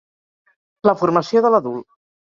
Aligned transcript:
La 0.91 0.97
formació 1.05 1.47
de 1.47 1.57
l'adult. 1.57 1.91